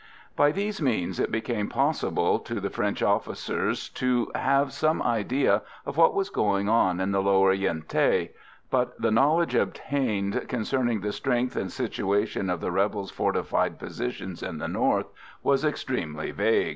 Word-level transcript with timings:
By 0.35 0.51
these 0.51 0.81
means 0.81 1.19
it 1.19 1.29
became 1.31 1.69
possible 1.69 2.39
to 2.39 2.59
the 2.59 2.71
French 2.71 3.03
officers 3.03 3.87
to 3.89 4.31
have 4.33 4.73
some 4.73 4.99
idea 4.99 5.61
of 5.85 5.95
what 5.95 6.15
was 6.15 6.31
going 6.31 6.67
on 6.67 6.99
in 6.99 7.11
the 7.11 7.21
lower 7.21 7.53
Yen 7.53 7.83
Thé, 7.83 8.31
but 8.71 8.99
the 8.99 9.11
knowledge 9.11 9.53
obtained 9.53 10.45
concerning 10.47 11.01
the 11.01 11.11
strength 11.13 11.55
and 11.55 11.71
situation 11.71 12.49
of 12.49 12.61
the 12.61 12.71
rebels' 12.71 13.11
fortified 13.11 13.77
positions 13.77 14.41
in 14.41 14.57
the 14.57 14.67
north 14.67 15.05
was 15.43 15.63
extremely 15.63 16.31
vague. 16.31 16.69